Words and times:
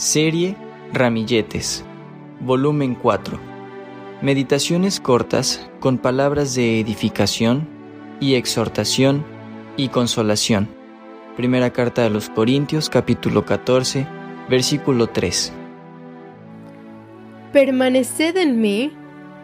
Serie 0.00 0.56
Ramilletes, 0.94 1.84
volumen 2.40 2.94
4. 2.94 3.38
Meditaciones 4.22 4.98
cortas 4.98 5.68
con 5.78 5.98
palabras 5.98 6.54
de 6.54 6.80
edificación 6.80 7.68
y 8.18 8.36
exhortación 8.36 9.26
y 9.76 9.88
consolación. 9.88 10.70
Primera 11.36 11.74
carta 11.74 12.00
de 12.00 12.08
los 12.08 12.30
Corintios 12.30 12.88
capítulo 12.88 13.44
14, 13.44 14.06
versículo 14.48 15.08
3. 15.08 15.52
Permaneced 17.52 18.38
en 18.38 18.58
mí 18.58 18.92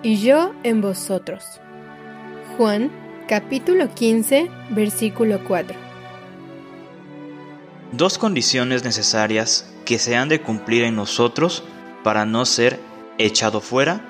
y 0.02 0.23
yo 0.23 0.54
en 0.62 0.80
vosotros. 0.80 1.60
Juan 2.57 2.91
capítulo 3.29 3.91
15, 3.95 4.48
versículo 4.70 5.38
4. 5.46 5.77
Dos 7.93 8.16
condiciones 8.16 8.84
necesarias 8.84 9.76
que 9.86 9.98
se 9.98 10.16
han 10.16 10.28
de 10.28 10.42
cumplir 10.42 10.84
en 10.84 10.96
nosotros 10.96 11.64
para 12.04 12.26
no 12.26 12.45
ser 12.45 12.78
echado 13.16 13.62
fuera, 13.62 14.04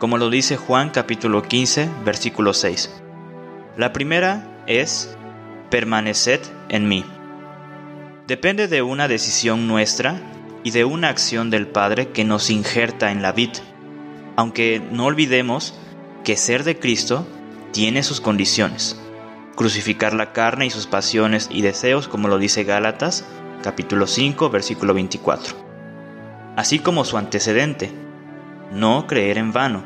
como 0.00 0.18
lo 0.18 0.30
dice 0.30 0.56
Juan 0.56 0.90
capítulo 0.90 1.42
15, 1.42 1.88
versículo 2.04 2.54
6. 2.54 2.90
La 3.76 3.92
primera 3.92 4.64
es, 4.66 5.16
permaneced 5.70 6.40
en 6.68 6.88
mí. 6.88 7.04
Depende 8.26 8.68
de 8.68 8.82
una 8.82 9.06
decisión 9.06 9.68
nuestra 9.68 10.20
y 10.64 10.70
de 10.70 10.84
una 10.84 11.10
acción 11.10 11.50
del 11.50 11.68
Padre 11.68 12.08
que 12.08 12.24
nos 12.24 12.50
injerta 12.50 13.12
en 13.12 13.22
la 13.22 13.32
vid, 13.32 13.50
aunque 14.36 14.82
no 14.90 15.04
olvidemos 15.04 15.74
que 16.24 16.36
ser 16.36 16.64
de 16.64 16.78
Cristo 16.78 17.26
tiene 17.72 18.02
sus 18.02 18.20
condiciones. 18.20 18.98
Crucificar 19.56 20.14
la 20.14 20.32
carne 20.32 20.66
y 20.66 20.70
sus 20.70 20.86
pasiones 20.86 21.48
y 21.52 21.62
deseos, 21.62 22.08
como 22.08 22.28
lo 22.28 22.38
dice 22.38 22.64
Gálatas, 22.64 23.24
capítulo 23.62 24.06
5, 24.06 24.50
versículo 24.50 24.94
24. 24.94 25.56
Así 26.56 26.78
como 26.78 27.04
su 27.04 27.16
antecedente, 27.16 27.90
no 28.72 29.06
creer 29.06 29.38
en 29.38 29.52
vano. 29.52 29.84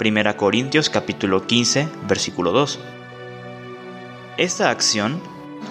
1 0.00 0.36
Corintios 0.36 0.90
capítulo 0.90 1.46
15, 1.46 1.88
versículo 2.08 2.52
2. 2.52 2.80
Esta 4.38 4.70
acción 4.70 5.20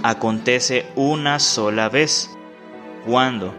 acontece 0.03 0.85
una 0.95 1.39
sola 1.39 1.89
vez, 1.89 2.29
cuando, 3.05 3.53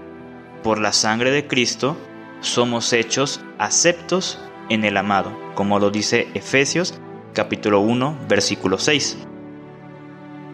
por 0.62 0.80
la 0.80 0.92
sangre 0.92 1.30
de 1.30 1.46
Cristo, 1.46 1.96
somos 2.40 2.92
hechos 2.92 3.40
aceptos 3.58 4.38
en 4.68 4.84
el 4.84 4.96
amado, 4.96 5.36
como 5.54 5.78
lo 5.78 5.90
dice 5.90 6.28
Efesios 6.34 6.94
capítulo 7.34 7.80
1, 7.80 8.18
versículo 8.28 8.78
6. 8.78 9.18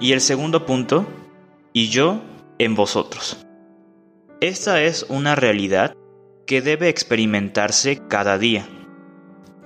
Y 0.01 0.13
el 0.13 0.21
segundo 0.21 0.67
punto, 0.67 1.07
y 1.73 1.89
yo 1.89 2.21
en 2.59 2.75
vosotros. 2.75 3.45
Esta 4.41 4.83
es 4.83 5.07
una 5.09 5.35
realidad 5.35 5.97
que 6.47 6.63
debe 6.63 6.89
experimentarse 6.89 8.03
cada 8.09 8.39
día, 8.39 8.67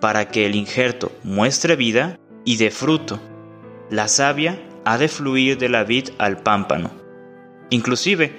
para 0.01 0.29
que 0.29 0.47
el 0.47 0.55
injerto 0.55 1.13
muestre 1.23 1.77
vida 1.77 2.19
y 2.45 2.57
dé 2.57 2.71
fruto. 2.71 3.21
La 3.91 4.09
savia 4.09 4.59
ha 4.85 4.97
de 4.99 5.09
fluir 5.09 5.59
de 5.59 5.69
la 5.69 5.85
vid 5.85 6.11
al 6.19 6.43
pámpano. 6.43 6.91
Inclusive, 7.71 8.33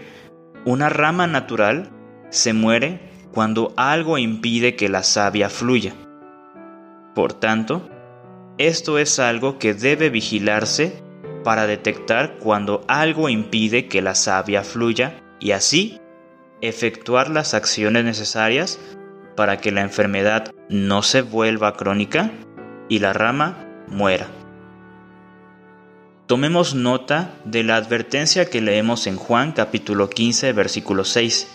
una 0.66 0.90
rama 0.90 1.28
natural 1.28 1.90
se 2.30 2.54
muere 2.54 3.00
cuando 3.32 3.73
algo 3.78 4.17
impide 4.17 4.76
que 4.76 4.90
la 4.90 5.04
savia 5.04 5.50
fluya. 5.50 5.94
Por 7.16 7.34
tanto, 7.34 7.90
esto 8.58 8.98
es 8.98 9.20
algo 9.20 9.60
que 9.60 9.73
debe 9.73 10.10
vigilarse 10.10 11.04
para 11.44 11.68
detectar 11.68 12.38
cuando 12.38 12.84
algo 12.88 13.30
impide 13.30 13.88
que 13.88 14.02
la 14.02 14.16
savia 14.16 14.64
fluya 14.64 15.22
y 15.40 15.52
así 15.52 16.00
efectuar 16.62 17.30
las 17.30 17.54
acciones 17.54 18.06
necesarias 18.06 18.80
para 19.36 19.58
que 19.58 19.72
la 19.72 19.82
enfermedad 19.82 20.52
no 20.70 21.02
se 21.04 21.22
vuelva 21.22 21.76
crónica 21.76 22.32
y 22.90 23.00
la 23.00 23.14
rama 23.14 23.66
muera. 23.88 24.28
Tomemos 26.28 26.76
nota 26.76 27.34
de 27.44 27.64
la 27.64 27.76
advertencia 27.76 28.50
que 28.50 28.62
leemos 28.62 29.08
en 29.08 29.18
Juan 29.18 29.52
capítulo 29.52 30.10
15 30.10 30.54
versículo 30.54 31.04
6. 31.04 31.48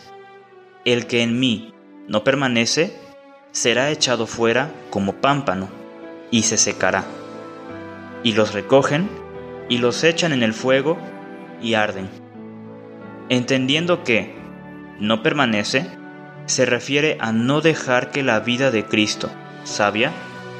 El 0.84 1.06
que 1.06 1.22
en 1.22 1.40
mí 1.40 1.72
no 2.08 2.24
permanece 2.24 2.94
será 3.52 3.90
echado 3.90 4.26
fuera 4.26 4.70
como 4.90 5.14
pámpano 5.14 5.68
y 6.30 6.42
se 6.42 6.58
secará. 6.58 7.04
Y 8.22 8.32
los 8.32 8.52
recogen 8.52 9.08
y 9.68 9.78
los 9.78 10.04
echan 10.04 10.32
en 10.32 10.42
el 10.42 10.54
fuego 10.54 10.98
y 11.60 11.74
arden. 11.74 12.08
Entendiendo 13.28 14.04
que 14.04 14.34
no 15.00 15.22
permanece, 15.22 15.86
se 16.46 16.64
refiere 16.64 17.16
a 17.20 17.32
no 17.32 17.60
dejar 17.60 18.10
que 18.10 18.22
la 18.22 18.40
vida 18.40 18.70
de 18.70 18.84
Cristo, 18.84 19.30
sabia, 19.64 20.12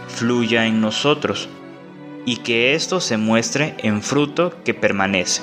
fluya 0.09 0.67
en 0.67 0.81
nosotros 0.81 1.49
y 2.25 2.39
que 2.39 2.75
esto 2.75 3.01
se 3.01 3.17
muestre 3.17 3.77
en 3.79 4.03
fruto 4.03 4.53
que 4.65 4.75
permanece. 4.75 5.43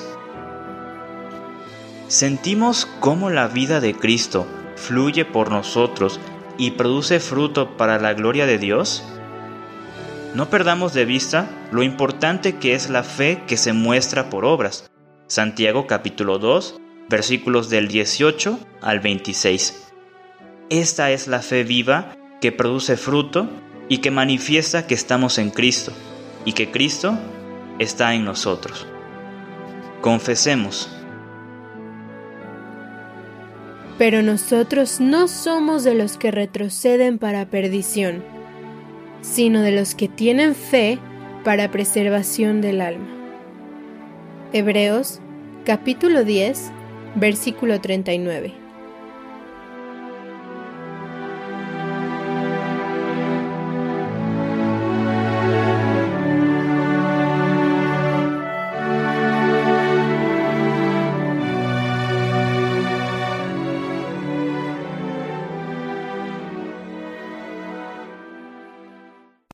¿Sentimos 2.07 2.85
cómo 2.99 3.29
la 3.29 3.47
vida 3.47 3.79
de 3.79 3.95
Cristo 3.95 4.45
fluye 4.75 5.23
por 5.25 5.49
nosotros 5.49 6.19
y 6.57 6.71
produce 6.71 7.19
fruto 7.19 7.77
para 7.77 7.97
la 7.97 8.13
gloria 8.13 8.45
de 8.45 8.57
Dios? 8.57 9.03
No 10.33 10.49
perdamos 10.49 10.95
de 10.95 11.05
vista 11.05 11.47
lo 11.71 11.83
importante 11.83 12.55
que 12.55 12.73
es 12.73 12.89
la 12.89 13.03
fe 13.03 13.43
que 13.45 13.55
se 13.55 13.71
muestra 13.71 14.31
por 14.31 14.45
obras. 14.45 14.89
Santiago 15.27 15.85
capítulo 15.85 16.39
2, 16.39 16.81
versículos 17.07 17.69
del 17.69 17.87
18 17.87 18.59
al 18.81 18.99
26. 18.99 19.91
Esta 20.71 21.11
es 21.11 21.27
la 21.27 21.43
fe 21.43 21.63
viva 21.63 22.15
que 22.41 22.51
produce 22.51 22.97
fruto 22.97 23.47
y 23.89 23.99
que 23.99 24.09
manifiesta 24.09 24.87
que 24.87 24.95
estamos 24.95 25.37
en 25.37 25.51
Cristo 25.51 25.93
y 26.45 26.53
que 26.53 26.71
Cristo 26.71 27.15
está 27.77 28.15
en 28.15 28.25
nosotros. 28.25 28.87
Confesemos. 30.01 30.89
Pero 33.99 34.23
nosotros 34.23 34.99
no 34.99 35.27
somos 35.27 35.83
de 35.83 35.93
los 35.93 36.17
que 36.17 36.31
retroceden 36.31 37.19
para 37.19 37.45
perdición 37.45 38.32
sino 39.23 39.61
de 39.61 39.71
los 39.71 39.95
que 39.95 40.07
tienen 40.07 40.53
fe 40.53 40.99
para 41.43 41.71
preservación 41.71 42.61
del 42.61 42.81
alma. 42.81 43.07
Hebreos 44.51 45.19
capítulo 45.65 46.23
10, 46.23 46.71
versículo 47.15 47.81
39. 47.81 48.62